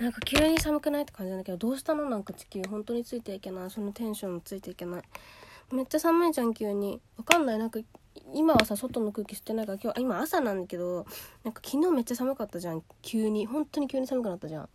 [0.00, 3.70] なんか急に寒くないって感じなんだけどどうしたのなんか地球本当についていけない。
[3.70, 5.02] そのテンションついていけない
[5.72, 7.00] めっちゃ寒いじゃん急に。
[7.16, 7.58] わかんない。
[7.58, 7.78] なんか
[8.34, 11.06] 今はさ外の空気吸ってないから今日今朝なんだけど
[11.44, 13.46] なんか昨日めっちゃ寒かったじゃん急に。
[13.46, 14.68] 本当に急に寒くなったじゃん。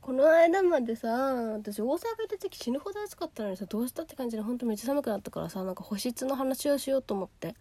[0.00, 1.98] この間までさ私大阪行っ
[2.28, 7.54] た時死ぬほど暑かったのにさどうしたって感じで本当めっちゃ寒くなったからさなんか保湿の話をしようと思って。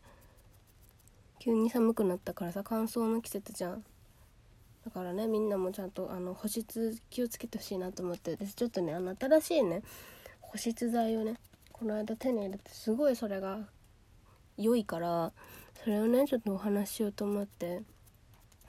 [1.40, 3.84] 急に寒くなったからさ乾燥の季節じゃん。
[4.88, 8.32] だからねみんなもちゃんとあの保湿気をつけてほしいなと思って。
[8.32, 9.82] 私ちょっとねあの新しいね
[10.40, 11.36] 保湿剤をね
[11.74, 13.60] この間手に入れてすごいそれが
[14.58, 15.34] 良いから
[15.84, 17.82] それをねちょっとお話ししようと思って。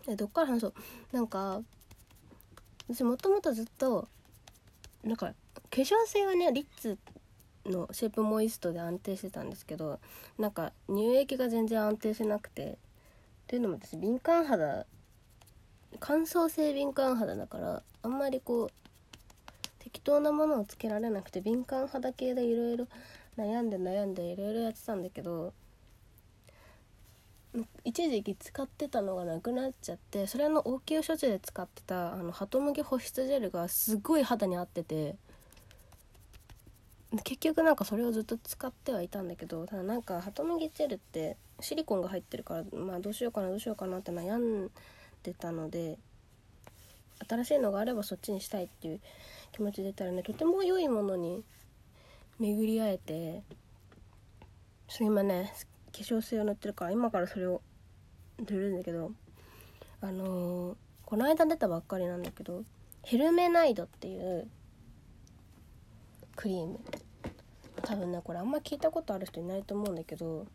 [0.08, 0.74] えどっから話そう？
[1.12, 1.62] なんか
[2.88, 4.08] 私もともとずっと
[5.04, 5.34] なんか化
[5.70, 6.98] 粧水はねリッツ
[7.64, 10.00] のシェイプモイストで安定してたんですけど
[10.36, 12.76] なんか乳液が全然安定しなくて。
[13.44, 14.84] っていうのも私敏感肌
[16.00, 18.70] 乾燥性敏感肌だからあんまりこう
[19.78, 22.86] 適当なものをつけられなくて敏感肌系でいろいろ
[23.36, 25.52] 悩んで悩んでいろいろやってたんだけど
[27.84, 35.16] 一時期使ってたのがなくなっちゃってそれの応急処置で使ってたあのハトムギ保湿ジェルがすごい肌に合ってて
[37.24, 44.70] 結局なんかそれをずっと使ってはいたんだけどただなんかハトムギジェルってシリコンが入ってるからまあどうしようかなどうしようかなって悩んで
[45.34, 45.98] たので
[47.28, 49.00] 新しいのがあればそっちにしたいっていう
[49.52, 51.42] 気持ちでたらねとても良いものに
[52.38, 53.42] 巡り会えて
[54.88, 55.52] それ今ね
[55.92, 57.60] 化粧水を塗ってるから今からそれを
[58.38, 59.10] 塗るんだけど
[60.00, 62.62] あのー、この間出たばっかりなんだけど
[63.02, 64.48] ヘルメナイドっていう
[66.36, 66.78] クリーム。
[67.82, 70.46] 多分ねこれあんま聞いたことある人いないと思うんだけど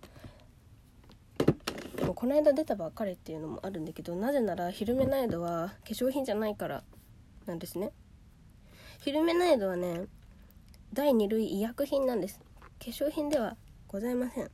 [2.23, 6.81] この間出たばっかりっていうのもあるんだけどなぜならヒルメナイドは化粧品じゃないから
[7.45, 7.91] なんですね。
[9.01, 10.05] ヒルメナイドはね
[10.93, 12.39] 第2類医薬品なんです。
[12.79, 13.57] 化粧品では
[13.89, 14.49] ございません。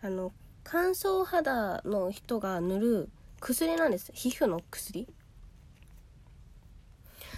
[0.00, 0.32] あの
[0.64, 4.10] 乾燥肌の人が塗る薬なんです。
[4.14, 5.06] 皮膚の薬。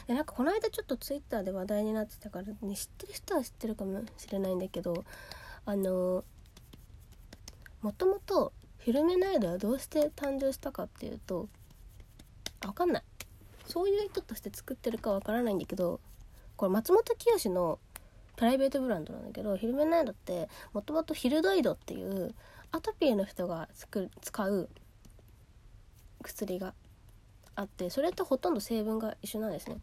[0.06, 5.03] でなんかこの間ちょっとツイッターで話題になってたから、ね、知ってる人は知ってるかもしれないんだけど
[5.67, 6.22] あの
[7.82, 11.49] もともとフィルメナイドはどうして誕生したかっていうと
[12.63, 13.03] 分かんない
[13.67, 16.01] そういう意図として作ってるかわからないんだけど
[16.57, 17.79] これ松本清の
[18.37, 22.35] プライベートブランドなんだけどヒルメナイドってもともとヒルドイドっていう
[22.73, 24.69] アトピーの人が作る使う
[26.23, 26.73] 薬が
[27.55, 29.79] あってそれとほとんど成分が一緒なんですね。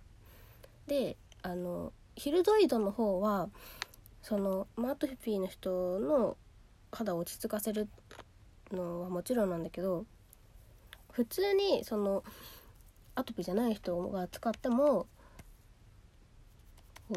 [0.88, 3.50] であのヒルドイドの方は
[4.24, 6.36] そのマートピーの人の
[6.92, 7.88] 肌を落ち着かせる
[8.72, 10.06] のはもちろんなんだけど
[11.12, 12.24] 普通にその
[13.16, 15.08] アトピーじゃない人が使っても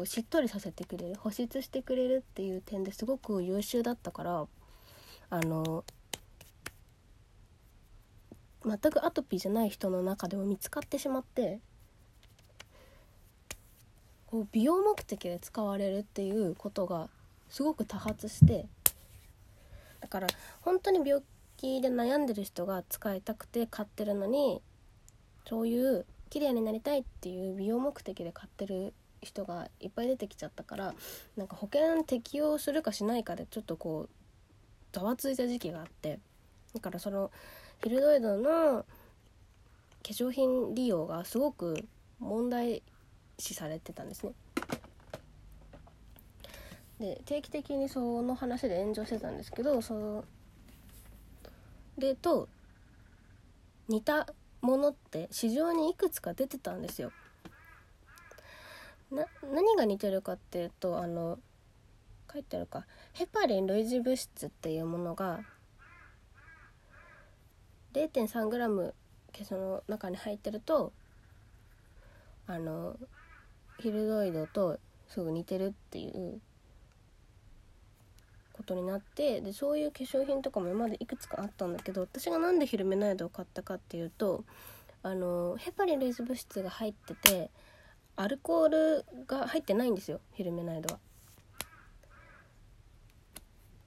[0.05, 4.47] しっとりさせてくれる保湿してくれるっていう点ですごく優秀だったから
[5.29, 5.83] あの
[8.65, 11.59] 全くアトピーじゃない人の中でも見つかってしまって
[14.27, 17.09] こう美容目的で使われるっていうことが
[17.49, 18.65] すごく多発して
[19.99, 20.27] だから
[20.61, 21.21] 本当に病
[21.61, 24.63] 気で悩んでる人が使いたくて買ってるのに
[25.47, 30.95] そういう綺麗になりたいっていう美容目的で買ってる人がいっぱい出てきちゃったから
[31.37, 34.09] なんか保険適用するかしないかでちょっとこう
[34.91, 36.19] ざわついた時期があって
[36.73, 37.29] だからその
[37.83, 38.85] ヒルドイドの化
[40.03, 41.85] 粧品利用がすごく
[42.19, 42.81] 問題
[43.37, 44.31] 視されてたんですね。
[46.99, 50.23] で定期的にその話で炎上してたんですけどその
[51.97, 52.47] でと
[53.87, 54.27] 似た
[54.61, 57.11] ものって市場にいくつか出てたんですよ。
[59.11, 61.37] な何が似てるかっていうとあの
[62.31, 65.41] 書いてあるかヘパリン類似物質っていうものが
[67.93, 68.93] 0.3g
[69.33, 70.93] 毛その中に入ってると
[72.47, 72.95] あの
[73.79, 74.79] ヒルドイドと
[75.09, 76.39] すぐ似てるっていう
[78.61, 84.43] ことになってでそういう化粧品とかも今までいくつかあったんだけど私が何でヒルメナイドを買ったかっていうと
[85.03, 87.49] あのヘパリン類似物質が入ってて
[88.15, 90.99] アルコールが入ってないんですよヒルメナイドは。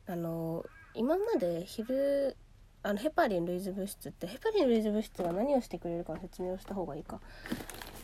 [0.06, 2.37] あの今までヒル
[2.82, 7.21] あのヘパリン類似物質ってヘパリン類似物質が何をしてくれるか説明をした方がいいか。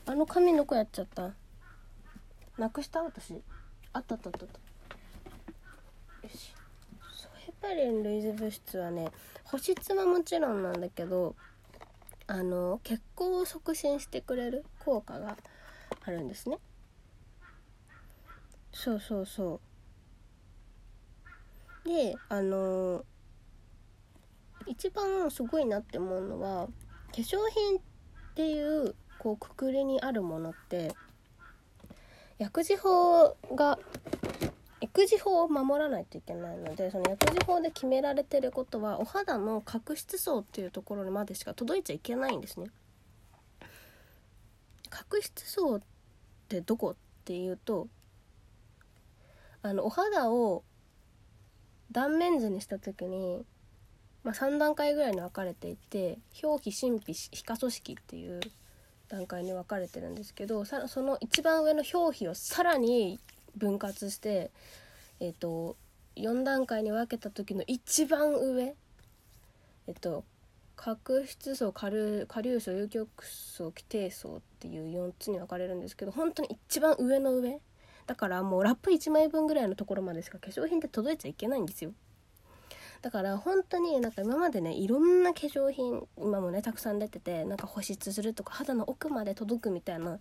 [0.07, 1.35] あの紙どこやっちゃった。
[2.57, 3.03] なくした？
[3.03, 3.43] 私。
[3.93, 4.70] あったあったあったよし
[7.63, 9.11] ヘパリン類似物質はね
[9.45, 11.35] 保湿はもちろんなんだけど
[12.27, 15.37] あの血行を促進してくれる効果が
[16.05, 16.59] あるんですね。
[18.73, 19.61] そうそうそ
[21.85, 21.89] う。
[21.89, 23.05] であの
[24.67, 26.73] 一番すごいなって思うのは化
[27.17, 27.81] 粧品っ
[28.37, 30.95] ていうこうくくりにあるものって
[32.39, 33.79] 薬事法が
[34.93, 42.67] 育児法を守らないといけないのでその薬事法で決められてることはお肌の角質層っていうところまでしか届いちゃいけないんですね。
[44.89, 45.81] 角質層っ
[46.49, 47.87] てどこっていうと
[49.63, 50.65] あのお肌を
[51.93, 53.45] 断面図にした時に、
[54.25, 58.41] まあ、3段階ぐらいに分かれていて表皮真皮皮下組織っていう
[59.09, 63.21] 段階に分かれてるんですけどその一番上の表皮をさらに
[63.57, 64.51] 分割して
[65.21, 65.77] えっ、と
[66.17, 68.75] 4段階に分けた時の一番上
[69.87, 70.25] えっ、と
[70.77, 77.61] 角質層下流下流層有極層規定層っていう4つに分かれるんですけど本当に一番上の上
[78.07, 81.93] だからもうラップ1枚分ぐらいのところまでしか化粧品って届いちゃいけないんですよ。
[83.03, 90.19] だから本当になんか今までねいろんな化粧品今もねたくさん出ててなんか保湿するとか肌の奥まで届くみたいな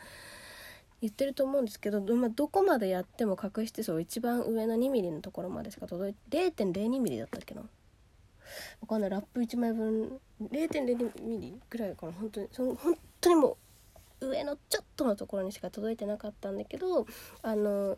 [1.01, 7.61] 言ってると思うんですけど、まあ、どこまでやっても角質層一番上の 2mm のところまでしか届いて 0.02mm だったっけな？
[7.61, 9.09] わかんない。
[9.09, 13.57] ラップ1枚分 0.02mm ぐらいかな本当にその本当にも
[14.21, 17.05] う上のちょっとのところにしか届いてなかったんだけど
[17.41, 17.97] あの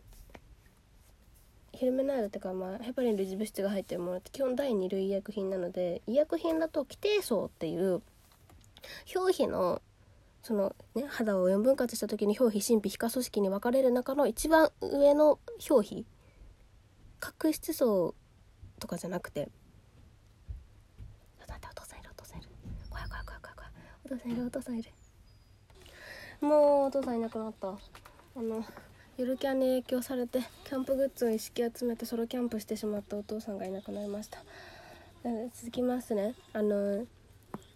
[1.73, 8.01] ヘルメナイドっていうか、まあ、ヘパリン類似物質が入ってるものって基本第2類医薬品なので医薬品だと規定層っていう
[9.15, 9.81] 表皮の
[10.41, 15.39] そのね肌を4分割した時に表皮真皮皮下組織に分かれる中の一番上の
[15.69, 16.05] 表皮
[17.19, 18.15] 角質層
[18.79, 19.49] とかじゃなくて。
[21.47, 22.49] 待ってお父さんいるお父さんいる
[22.89, 23.71] 怖い怖い怖い怖い怖い。
[24.05, 24.89] お父さんいるお父さんいる。
[26.41, 27.67] もうお父さんいなくなった。
[27.69, 28.65] あの
[29.17, 34.39] ゆるキャンに影響されてキャンプグッズを一式集めてソロキャンプしてしまったお父さんがいなくなりました。
[35.53, 36.33] 続きますね。
[36.53, 37.05] あの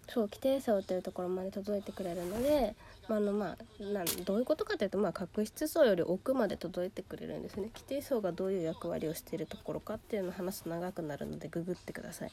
[0.07, 2.75] そう規定層というところまで届いてくれるので、
[3.07, 7.69] まあのまあ、なんどういうことかというと、まあ、角質層より奥まで届いてくれるんですね。
[7.73, 12.31] 規定層がどういう役割をしているところかっていうのを話すと長くなるのでググってください。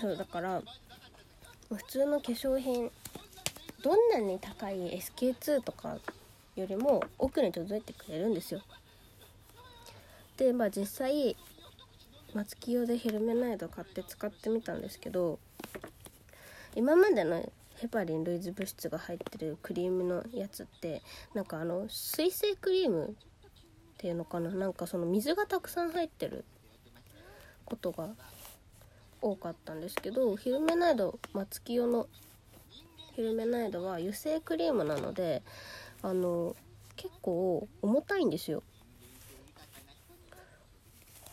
[0.00, 0.62] そうだから
[1.70, 2.90] 普通の化粧品
[3.82, 5.98] どんなに高い SK2 とか
[6.56, 8.62] よりも奥に届いてくれるんですよ。
[10.36, 11.36] でまあ実際
[12.34, 15.38] 松木用でヘルメナイド買って使ってみたんですけど
[16.78, 21.02] 今までのヘパリン類似物質が入ってるクリームのやつって
[21.34, 23.10] なんかあの水性クリームっ
[23.98, 24.50] ていうのかな？
[24.50, 26.44] なんかその水がたくさん入ってる
[27.64, 28.10] ことが
[29.20, 32.06] 多かったんですけどヒルメナイド松木用の
[33.16, 35.42] ヒルメナイドは油性クリームなので
[36.02, 36.54] あの
[36.94, 38.62] 結構重たいんですよ。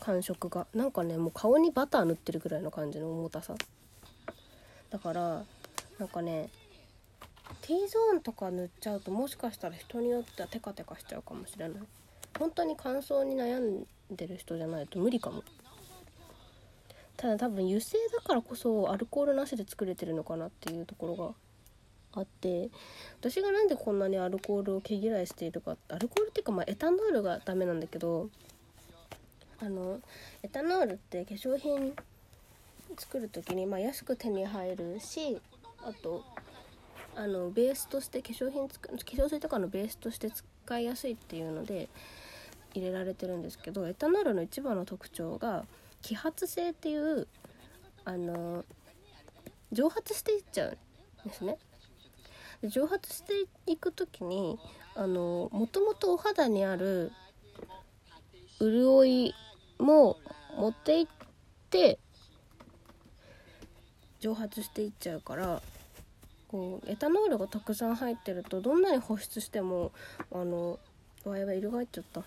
[0.00, 0.66] 感触が。
[0.74, 3.54] なんかねもう顔にバター塗ってるぐらいの感じの重たさ。
[4.90, 5.44] だから
[5.98, 6.48] なんかね
[7.62, 11.78] T ゾーンとか塗っちゃうともしかしたら人によってはテカテカしちゃうかもしれない。
[12.38, 15.42] 本当に乾燥に悩んでる人じゃないと無理かも。
[17.16, 22.68] ただ多分油性だからこそアルコールなしで作れてるのかなっていうところがあって
[23.20, 28.28] 私がなんでこんなにアルコールを毛嫌いしているかアルコールっていうかまあエタノールがダメなんだけど
[29.60, 30.00] あの
[30.42, 31.94] エタノールって化粧品
[32.96, 35.40] 作る時に、まあ、安く手に入るし
[35.82, 36.24] あと
[37.14, 41.88] あのベースとして化粧品化粧水とかのベースとして使いやすいっていうので
[42.74, 45.64] 入れられてるんですけどエタノールの一番の特徴が
[46.02, 47.26] 揮発性っていう
[48.04, 48.64] あの
[49.72, 50.78] 蒸発していっちゃう
[51.26, 51.58] んですね。
[52.62, 53.32] で蒸発して
[53.66, 54.58] いく時に
[54.94, 57.12] あのもともとお肌にある
[58.60, 59.34] 潤い
[59.78, 60.16] も
[60.56, 61.06] 持っていっ
[61.70, 61.98] て
[64.26, 65.62] 蒸発していっちゃうから
[66.48, 69.92] こうエタノールがたくさん入ってるとどんなに保湿しても
[70.32, 70.80] あの
[71.24, 72.22] わいわい色が入っちゃった。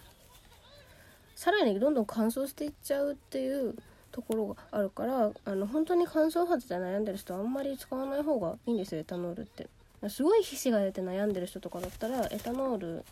[1.36, 3.74] さらにどんどん乾燥していっちゃうっていう
[4.12, 9.68] ところがあるからあの本当に乾燥肌で悩んでる人はあんまり使わない方がいいんですよエタノールって。
[10.10, 13.06] すごい皮脂が出て悩んでる人とかだったらエタノール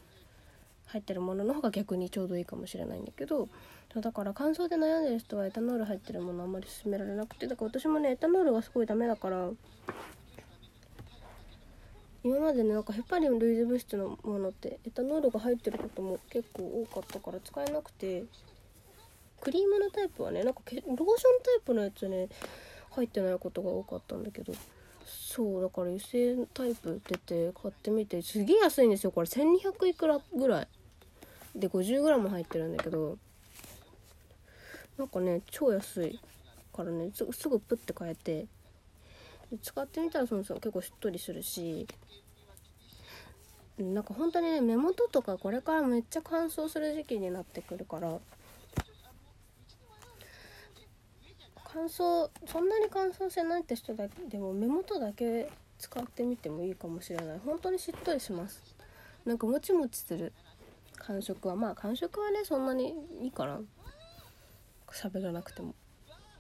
[0.88, 3.48] 入ってるものの方が逆にちょうどいいかもしれないんだけど
[3.96, 9.50] だから乾燥で悩んでる人はエタノール入ってるものあんまり勧められなくてだから私もねエタノールがすごいダメだから
[12.24, 18.26] 今までねなんかヘパリン類似物質のものってエタノールが入ってることも結構多かったから使えなくて
[19.42, 22.28] クリームのタイプはねなんかローションタイプのやつね
[22.92, 24.54] 入ってないことが多かったんだけど
[25.06, 29.28] そうだから油性タイプ出て買ってみてすげえ安いんですよこれ。
[29.28, 30.68] 1200いくらぐらい？
[31.58, 33.18] で 50g 入ってるんだけど
[34.98, 36.20] なんかね超安い
[36.74, 38.46] からねすすぐプッて変えて
[39.62, 41.88] 使ってみたらそのその結構しっとりするし
[43.78, 48.20] なんか本当にね目元とかこれからめっちゃ乾燥する時期になってくるから
[51.74, 57.40] 乾燥そんなに乾燥してないって人だけでも目元だけ使ってみてもいいかもしれない。
[57.46, 58.64] 本当にしっとりします。
[59.26, 60.34] なんかもちもちする。
[60.98, 63.62] 感触はまあ感触はねそんなにいいかな。
[64.92, 65.76] 喋らなくても。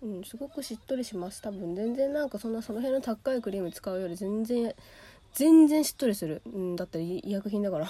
[0.01, 1.41] うんすごくしっとりします。
[1.41, 4.73] 多分全然なんかそんなその辺の高いクリーム使うより全然
[5.33, 7.87] 全然しっとりする、うん、だって医薬品だから。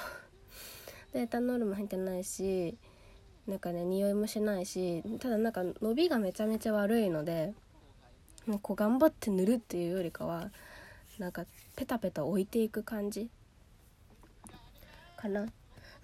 [1.13, 2.77] でエタノールも入ってないし
[3.47, 7.53] なんかね匂いもしないしただなんか伸びがめちゃめちゃ悪いので
[8.45, 10.51] もうこう頑張って塗るっていうよりかは
[11.17, 11.45] なんか
[11.75, 13.29] ペタペタ置いていく感じ
[15.15, 15.47] かな。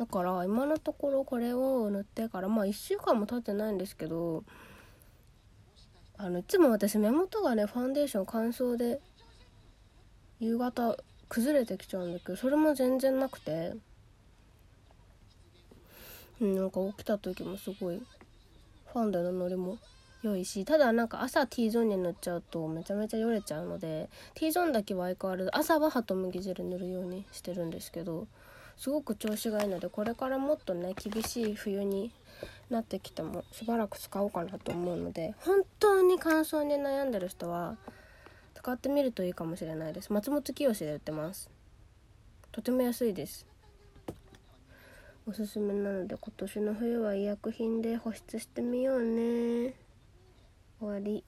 [0.03, 4.43] だから今のところこれを塗ってからまあ1週間も経ってないんですけど
[6.17, 8.99] あのいつも私目元がねファンデーション乾燥で
[10.41, 10.97] 夕方
[11.29, 13.75] 崩れてきちゃうんだけどそれも全然なくて
[16.41, 18.01] うんなんか起きた時もすごい
[18.91, 19.77] ファンデのノリも
[20.21, 28.27] 良いしただなんか朝 T ゾーンに塗っちゃうとめちゃめちゃよれちゃうので T ゾーンだけは相変わらず朝はハトムギ汁塗るようにしてるんですけど
[28.77, 32.11] すごく調子がいいのでこれからもっとね厳しい冬に
[32.69, 37.77] なってきてもしばらく使おうかなと思うので本当に乾燥に悩んでる人は
[38.55, 40.13] 使ってみるといいかもしれないです。
[40.13, 41.49] 松本清で売ってます。
[42.51, 43.45] とても安いです。
[45.25, 49.73] おすすめなので今年の冬は医薬品で保湿してみようね。
[50.79, 51.23] 終わり。